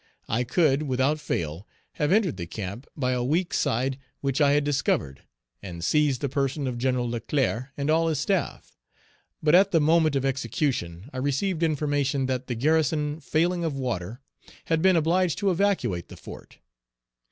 I 0.27 0.43
could, 0.43 0.81
without 0.81 1.19
fail, 1.19 1.67
have 1.91 2.11
entered 2.11 2.37
the 2.37 2.47
camp 2.47 2.87
by 2.97 3.11
a 3.11 3.23
weak 3.23 3.53
side 3.53 3.99
which 4.21 4.41
I 4.41 4.53
had 4.53 4.63
discovered, 4.63 5.17
Page 5.17 5.59
307 5.61 5.75
and 5.75 5.83
seized 5.83 6.21
the 6.21 6.27
person 6.27 6.65
of 6.65 6.79
Gen. 6.79 6.99
Leclerc 7.01 7.69
and 7.77 7.87
all 7.91 8.07
his 8.07 8.17
staff; 8.17 8.75
but 9.43 9.53
at 9.53 9.69
the 9.69 9.79
moment 9.79 10.15
of 10.15 10.25
execution; 10.25 11.07
I 11.13 11.17
received 11.17 11.61
information 11.61 12.25
that 12.25 12.47
the 12.47 12.55
garrison, 12.55 13.19
failing 13.19 13.63
of 13.63 13.75
water, 13.77 14.21
had 14.65 14.81
been 14.81 14.95
obliged 14.95 15.37
to 15.37 15.51
evacuate 15.51 16.07
the 16.09 16.17
fort. 16.17 16.57